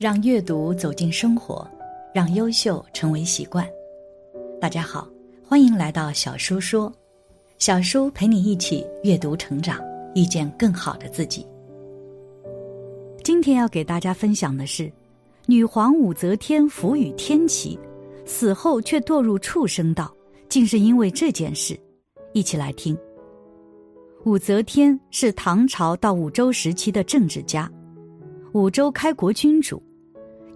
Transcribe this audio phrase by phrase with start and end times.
[0.00, 1.70] 让阅读走进生活，
[2.14, 3.68] 让优秀成为习惯。
[4.58, 5.06] 大家好，
[5.46, 6.90] 欢迎来到小叔说，
[7.58, 9.78] 小叔陪你一起阅读成长，
[10.14, 11.46] 遇见更好的自己。
[13.22, 14.90] 今天要给大家分享的是，
[15.44, 17.78] 女皇武则天服与天齐，
[18.24, 20.10] 死后却堕入畜生道，
[20.48, 21.78] 竟是因为这件事。
[22.32, 22.96] 一起来听。
[24.24, 27.70] 武则天是唐朝到武周时期的政治家，
[28.54, 29.78] 武周开国君主。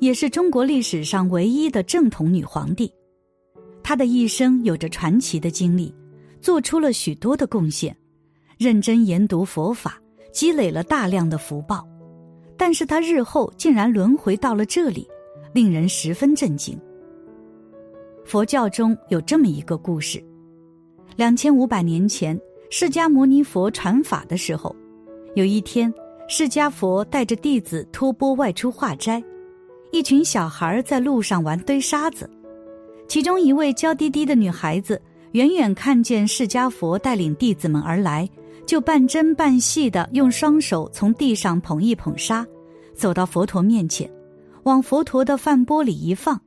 [0.01, 2.93] 也是中国历史上唯一的正统女皇帝，
[3.83, 5.95] 她的一生有着传奇的经历，
[6.41, 7.97] 做出了许多的贡献，
[8.59, 10.01] 认真研读佛法，
[10.33, 11.87] 积累了大量的福报。
[12.57, 15.09] 但是她日后竟然轮回到了这里，
[15.53, 16.79] 令人十分震惊。
[18.25, 20.23] 佛教中有这么一个故事：
[21.17, 22.39] 两千五百年前，
[22.71, 24.75] 释迦牟尼佛传法的时候，
[25.35, 25.93] 有一天，
[26.29, 29.23] 释迦佛带着弟子托钵外出化斋。
[29.95, 32.29] 一群小孩在路上玩堆沙子，
[33.07, 35.01] 其中一位娇滴滴的女孩子
[35.35, 38.29] 远远看见释迦佛带领弟子们而来，
[38.67, 42.45] 就半真半戏的用双手从地上捧一捧沙，
[42.93, 44.11] 走到佛陀面前，
[44.65, 46.41] 往佛陀的饭钵里一放，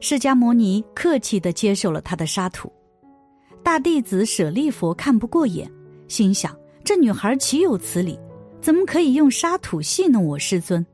[0.00, 2.72] 释迦牟尼客气的接受了他的沙土。
[3.62, 5.70] 大弟子舍利佛看不过眼，
[6.08, 6.52] 心想：
[6.82, 8.18] 这女孩岂有此理？
[8.60, 10.84] 怎么可以用沙土戏弄我师尊？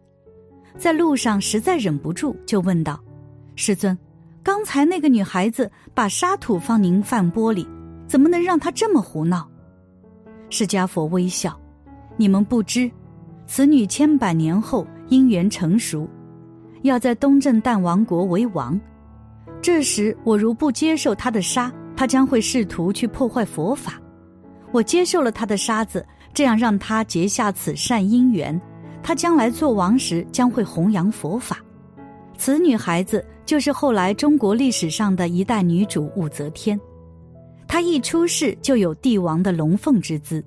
[0.79, 3.01] 在路上实在忍不住，就问道
[3.57, 3.97] ：“师尊，
[4.43, 7.67] 刚才那个女孩子把沙土放您饭钵里，
[8.07, 9.49] 怎么能让她这么胡闹？”
[10.51, 11.59] 释迦佛微笑
[12.17, 12.91] ：“你们不知，
[13.47, 16.09] 此女千百年后因缘成熟，
[16.83, 18.79] 要在东正旦王国为王。
[19.63, 23.95] 这时我如不接受她的沙，她将会试图去破坏佛法。
[24.73, 28.61] 我接受了她的沙子，这样让她结下此善因缘。”
[29.07, 31.59] 他将来做王时将会弘扬佛法，
[32.37, 36.77] 此女孩子就是后来中国历史上的一代女主武则天。
[37.69, 40.45] 她一出世就有帝王的龙凤之姿。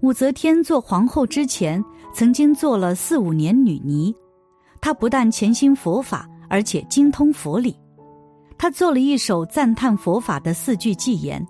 [0.00, 4.14] 武则天做皇后之前，曾经做了四五年女尼。
[4.78, 7.74] 她不但潜心佛法，而且精通佛理。
[8.58, 11.42] 她做了一首赞叹佛法的四句偈言：“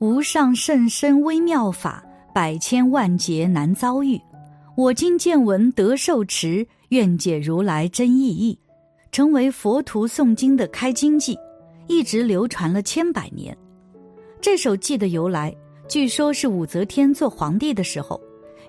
[0.00, 2.04] 无上甚深微妙法，
[2.34, 4.20] 百千万劫难遭遇。”
[4.78, 8.56] 我今见闻得受持，愿解如来真意义，
[9.10, 11.36] 成为佛徒诵经的开经偈，
[11.88, 13.58] 一直流传了千百年。
[14.40, 15.52] 这首偈的由来，
[15.88, 18.20] 据说是武则天做皇帝的时候，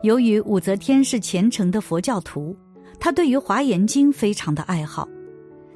[0.02, 2.56] 由于武则天是虔诚的佛教徒，
[3.00, 5.08] 她对于华严经非常的爱好，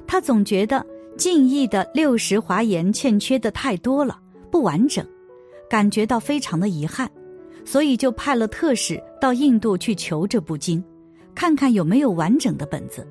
[0.04, 0.84] 她总觉得
[1.16, 4.18] 晋译的六十华严欠缺的太多了，
[4.50, 5.06] 不完整，
[5.70, 7.08] 感觉到非常的遗憾。
[7.64, 10.82] 所以就派了特使到印度去求这部经，
[11.34, 13.06] 看看有没有完整的本子。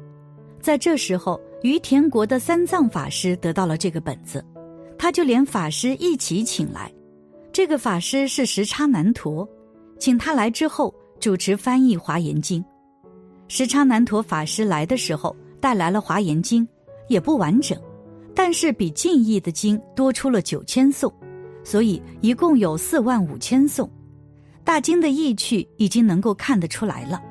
[0.62, 4.44] 在这时候，于田国的三藏法师得到了这个本子，
[4.98, 6.92] 他就连法师一起请来。
[7.52, 9.48] 这个法师是时差难陀，
[10.00, 12.62] 请他来之后主持翻译《华严经》。
[13.50, 16.66] 时差难陀法师来的时候带来了《华严经》，
[17.10, 17.78] 也不完整，
[18.34, 21.14] 但是比晋译的经多出了九千颂，
[21.64, 23.90] 所以一共有四万五千颂。
[24.64, 27.22] 大金的意趣已经能够看得出来了，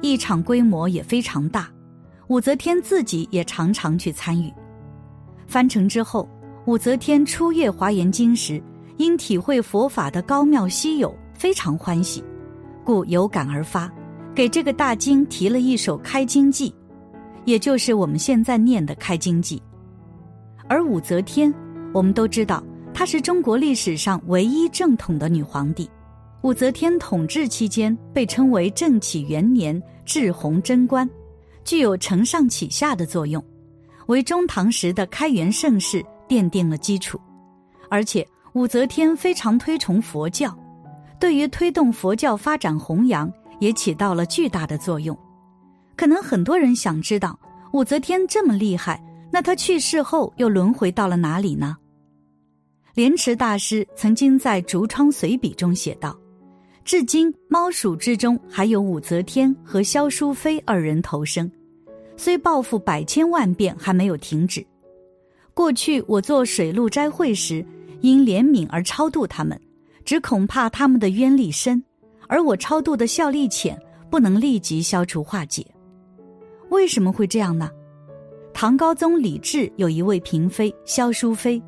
[0.00, 1.68] 一场规模也非常大，
[2.28, 4.52] 武则天自己也常常去参与。
[5.46, 6.28] 翻成之后，
[6.66, 8.62] 武则天初阅华严经时，
[8.96, 12.22] 因体会佛法的高妙稀有，非常欢喜，
[12.84, 13.90] 故有感而发，
[14.32, 16.72] 给这个大经提了一首开经偈，
[17.44, 19.60] 也就是我们现在念的开经偈。
[20.68, 21.52] 而武则天，
[21.92, 22.62] 我们都知道，
[22.94, 25.90] 她是中国历史上唯一正统的女皇帝。
[26.42, 31.08] 武则天统治期间被称为正启元年至弘贞观，
[31.64, 33.42] 具有承上启下的作用，
[34.06, 37.20] 为中唐时的开元盛世奠定了基础。
[37.88, 40.56] 而且武则天非常推崇佛教，
[41.20, 45.16] 对于推动佛教发展弘扬也起到了巨大的作用。
[45.94, 47.38] 可能很多人想知道，
[47.72, 49.00] 武则天这么厉害，
[49.30, 51.76] 那她去世后又轮回到了哪里呢？
[52.94, 56.18] 莲池大师曾经在《竹窗随笔》中写道。
[56.84, 61.50] 至今，猫鼠之中还有武则天和萧淑妃二人投生，
[62.16, 64.64] 虽报复百千万遍还没有停止。
[65.54, 67.64] 过去我做水陆斋会时，
[68.00, 69.58] 因怜悯而超度他们，
[70.04, 71.80] 只恐怕他们的冤力深，
[72.26, 73.80] 而我超度的效力浅，
[74.10, 75.64] 不能立即消除化解。
[76.70, 77.70] 为什么会这样呢？
[78.52, 81.62] 唐高宗李治有一位嫔妃萧淑妃，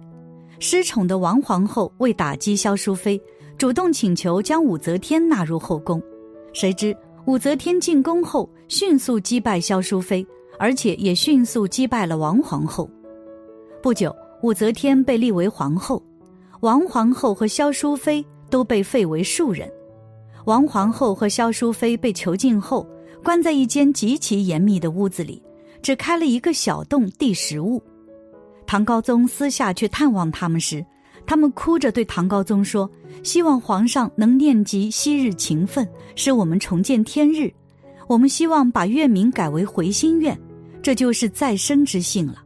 [0.59, 3.21] 失宠的王皇后为打击萧淑妃。
[3.57, 6.03] 主动请求将武则天纳入后宫，
[6.53, 6.95] 谁知
[7.27, 10.27] 武则天进宫后迅速击败萧淑妃，
[10.59, 12.91] 而且也迅速击败了王皇后。
[13.83, 16.03] 不久，武则天被立为皇后，
[16.61, 19.71] 王皇后和萧淑妃都被废为庶人。
[20.47, 22.87] 王皇后和萧淑妃被囚禁后，
[23.23, 25.43] 关在一间极其严密的屋子里，
[25.81, 27.83] 只开了一个小洞递食物。
[28.67, 30.85] 唐高宗私下去探望他们时，
[31.27, 32.91] 他们哭着对唐高宗说
[33.23, 37.53] ：“希望皇上能念及昔日情分，使我们重见天日。
[38.07, 40.39] 我们希望把月名改为回心院，
[40.83, 42.43] 这就是再生之幸了。”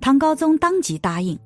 [0.00, 1.38] 唐高宗当即答应，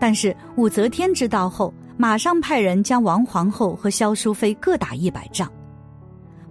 [0.00, 1.72] 但是武则天知道后。
[1.98, 5.50] 马上派人将王皇后和萧淑妃各打一百仗。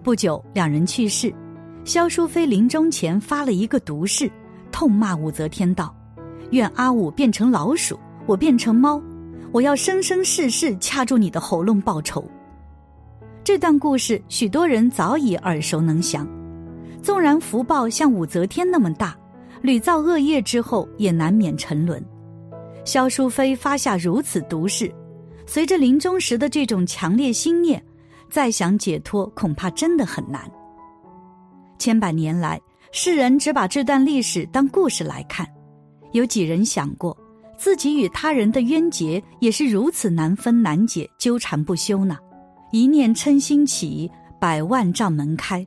[0.02, 1.32] 不久，两人去世。
[1.84, 4.28] 萧淑妃临终前发了一个毒誓，
[4.72, 5.94] 痛骂武则天道
[6.50, 7.96] ：“愿阿武变成老鼠，
[8.26, 9.00] 我变成猫，
[9.56, 12.22] 我要生生世世掐住你的喉咙报仇。”
[13.42, 16.28] 这段故事，许多人早已耳熟能详。
[17.02, 19.16] 纵然福报像武则天那么大，
[19.62, 22.04] 屡造恶业之后也难免沉沦。
[22.84, 24.94] 萧淑妃发下如此毒誓。
[25.46, 27.82] 随着临终时的这种强烈心念，
[28.28, 30.42] 再想解脱恐怕真的很难。
[31.78, 32.60] 千百年来，
[32.92, 35.48] 世人只把这段历史当故事来看，
[36.12, 37.16] 有几人想过
[37.58, 42.18] 自己与他人的冤结也是如此难分难解、纠缠不休呢？
[42.72, 44.10] 一念嗔心起，
[44.40, 45.66] 百万障门开。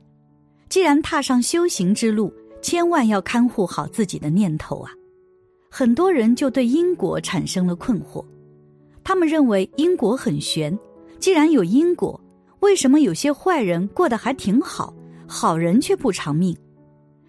[0.68, 2.32] 既然踏上修行之路，
[2.62, 4.92] 千万要看护好自己的念头啊！
[5.68, 8.24] 很多人就对因果产生了困惑。
[9.02, 10.78] 他们认为因果很玄，
[11.18, 12.20] 既然有因果，
[12.60, 14.94] 为什么有些坏人过得还挺好，
[15.26, 16.56] 好人却不偿命？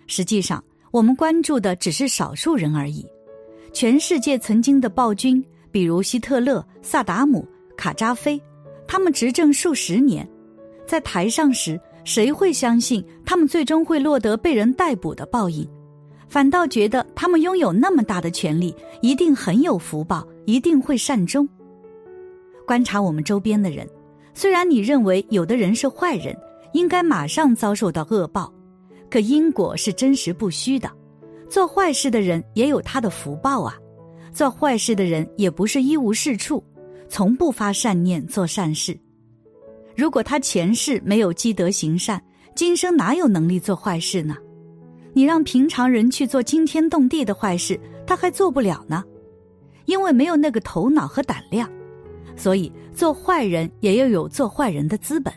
[0.06, 3.06] 实际上，我们关注的只是少数人而已。
[3.74, 7.48] 全世界曾经的暴君，比如希特勒、萨达姆、
[7.78, 8.42] 卡扎菲，
[8.88, 10.28] 他们执政数十年，
[10.86, 15.68] 在台上时，谁会相信他们最终会落得被人逮捕的报应？
[16.28, 21.48] 反倒觉得他们拥有那么大的权力，一定很有福报，一定会善终。
[22.66, 23.88] 观察我们周边的人，
[24.34, 26.38] 虽然你认为有的人是坏人，
[26.74, 28.54] 应该马上遭受到恶报，
[29.10, 30.90] 可因果是真实不虚的。
[31.52, 33.78] 做坏事的人也有他的福报啊。
[34.34, 36.64] 做坏事的人也不是一无是处，
[37.10, 38.98] 从不发善念做善事。
[39.94, 42.24] 如果他前世没有积德行善，
[42.56, 44.38] 今生哪有能力做坏事呢？
[45.12, 47.78] 你让平常人去做惊天动地的坏事，
[48.08, 49.04] 他还做不了呢，
[49.84, 51.70] 因为没有那个头脑和胆量。
[52.38, 55.34] 所以，做坏人也要有做坏人的资本。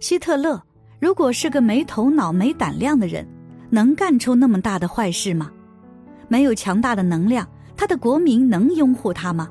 [0.00, 0.62] 希特勒
[1.00, 3.26] 如果是个没头脑、没胆量的人，
[3.70, 5.50] 能干出那么大的坏事吗？
[6.28, 7.46] 没有强大的能量，
[7.76, 9.48] 他的国民能拥护他吗？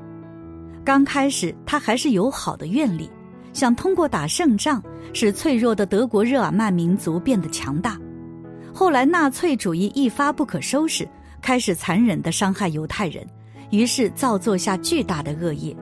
[0.84, 3.10] 刚开始，他还是有好的愿力，
[3.54, 4.84] 想通过打胜仗
[5.14, 7.98] 使脆弱的德国日耳曼民族变得强大。
[8.74, 11.08] 后来，纳粹主义一发不可收拾，
[11.42, 13.26] 开始残忍地伤害犹太人，
[13.72, 15.76] 于是造作下巨大的恶业。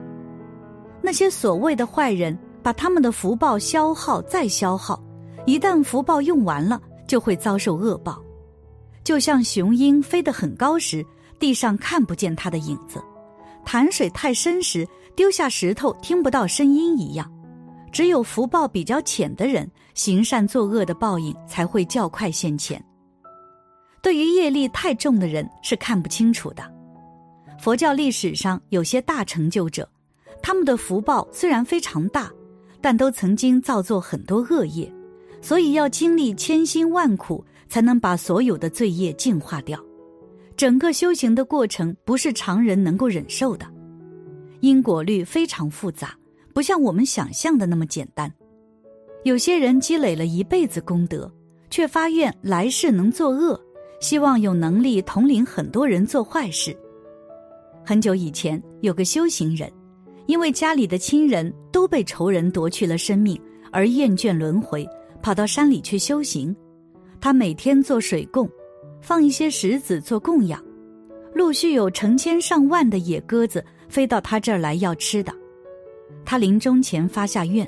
[1.02, 5.02] 那些所谓的坏人，把他们的福报消耗再消耗，
[5.44, 8.23] 一旦福报用完了，就会遭受恶报。
[9.04, 11.04] 就像雄鹰飞得很高时，
[11.38, 12.98] 地上看不见它的影子；
[13.64, 17.30] 潭水太深时，丢下石头听不到声音一样。
[17.92, 22.82] 只有福报比较浅的人，行善作恶的报应才会较快现前。
[24.02, 26.64] 对于业力太重的人，是看不清楚的。
[27.60, 29.88] 佛教历史上有些大成就者。
[30.42, 32.30] 他们的福报虽然非常大，
[32.80, 34.92] 但都曾经造作很多恶业，
[35.40, 39.78] 所以要经历千辛万苦才能把所有的罪业净化掉。
[40.56, 43.66] 整个修行的过程不是常人能够忍受的，
[44.60, 46.16] 因果律非常复杂，
[46.52, 48.32] 不像我们想象的那么简单。
[49.24, 51.30] 有些人积累了一辈子功德，
[51.70, 53.60] 却发愿来世能作恶，
[54.00, 56.76] 希望有能力统领很多人做坏事。
[57.84, 59.70] 很久以前，有个修行人。
[60.26, 63.38] 因为家里的亲人都被仇人夺去了生命，
[63.70, 64.88] 而厌倦轮回，
[65.20, 66.56] 跑到山里去修行。
[67.24, 68.46] 他每天做水供，
[69.00, 70.62] 放一些石子做供养，
[71.32, 75.32] 陆续有成千上万的野鸽子飞到他这儿来要吃的。
[76.22, 77.66] 他临终前发下愿，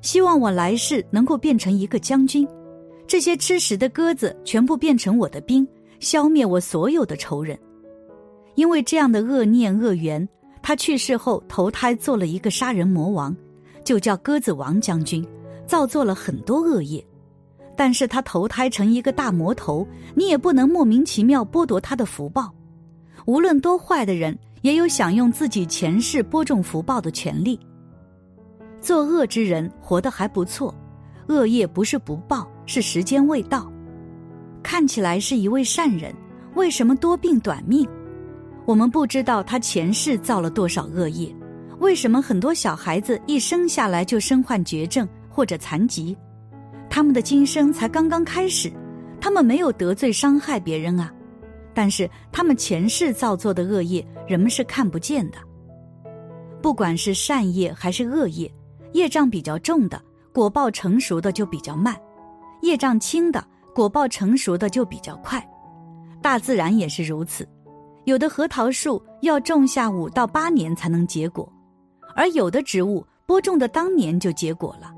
[0.00, 2.46] 希望我来世能够变成一个将军，
[3.04, 5.66] 这些吃食的鸽子全部变成我的兵，
[5.98, 7.58] 消灭我所有的仇人。
[8.54, 10.28] 因为这样的恶念恶缘。
[10.62, 13.36] 他去世后投胎做了一个杀人魔王，
[13.82, 15.26] 就叫鸽子王将军，
[15.66, 17.04] 造作了很多恶业。
[17.76, 22.52] 但是他投胎成一个大魔头，你也不能莫名其妙剥夺他的福报。
[23.26, 27.58] 无论多坏的人，也有享用自己前世播种福报的权利。
[28.80, 30.74] 作恶之人活得还不错，
[31.28, 33.70] 恶业不是不报，是时间未到。
[34.62, 36.14] 看起来是一位善人，
[36.54, 37.88] 为什么多病短命？
[38.66, 41.34] 我们不知道他前世造了多少恶业，
[41.80, 46.16] 为什么很多小孩子一生下来就身患绝症或者残疾？
[46.94, 48.72] 他们的今生才刚刚开始，
[49.20, 51.12] 他们没有得罪伤害别人啊，
[51.74, 55.38] 但是他们前世造作的恶业，人们是看不见的。
[56.62, 58.48] 不管是善业还是恶业，
[58.92, 60.00] 业障比较重的，
[60.32, 61.96] 果报成熟的就比较慢；
[62.62, 65.44] 业障轻的，果报成熟的就比较快。
[66.22, 67.44] 大自然也是如此。
[68.04, 71.52] 有的核桃树要种下五到八年才能结果，
[72.14, 74.93] 而有的植物播种的当年就结果了。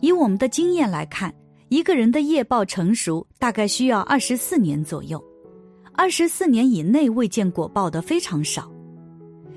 [0.00, 1.34] 以我们的经验来看，
[1.68, 5.22] 一个人的业报成熟大概需要二十四年左右，
[5.92, 8.70] 二十四年以内未见果报的非常少。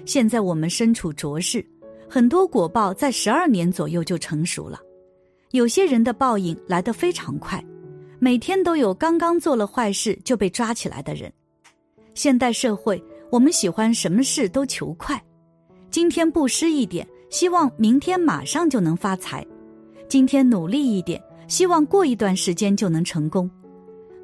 [0.06, 1.66] 现在我们身处浊世，
[2.10, 4.80] 很多果报在十二年左右就成熟了。
[5.52, 7.64] 有些人的报应来得非常快，
[8.20, 11.32] 每天都有刚刚做了坏事就被抓起来的人。
[12.16, 15.24] 现代社会，我们喜欢什么事都求快，
[15.90, 19.42] 今天布施一点，希望明天马上就能发财；
[20.14, 23.50] 今天努力一点，希望过一段时间就能成功。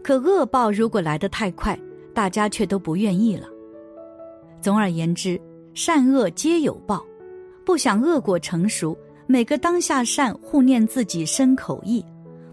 [0.03, 1.75] 可恶报如果来得太快，
[2.13, 3.47] 大家却都不愿意了。
[4.61, 5.41] 总而言之，
[5.73, 7.03] 善恶皆有报，
[7.65, 12.05] 不想恶果成熟，每个当下善护念自己身口意，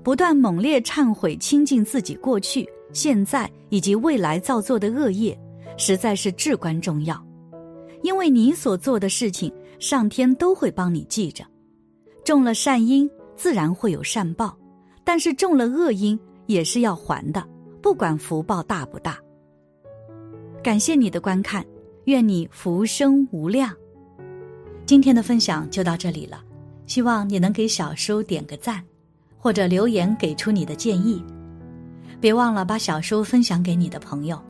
[0.02, 2.66] 不断猛烈忏悔清净自己过去。
[2.94, 5.38] 现在以及未来造作的恶业，
[5.76, 7.22] 实在是至关重要，
[8.02, 11.44] 因为你所做的事情，上天都会帮你记着。
[12.24, 14.48] 种了善因，自然会有善报；
[15.04, 17.46] 但是种了恶因，也是要还的，
[17.82, 19.18] 不管福报大不大。
[20.62, 21.64] 感谢你的观看，
[22.04, 23.72] 愿你福生无量。
[24.84, 26.42] 今天的分享就到这里了，
[26.86, 28.82] 希望你能给小叔点个赞，
[29.38, 31.22] 或者留言给出你的建议。
[32.20, 34.40] 别忘了把小书分享给你的朋友，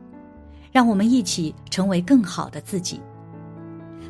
[0.71, 3.01] 让我们一起成为更好的自己。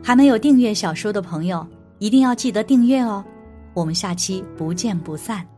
[0.03, 1.67] 还没有订阅小书的朋友，
[1.99, 3.25] 一定要记得订阅哦！
[3.77, 5.56] 我们下期不见不散。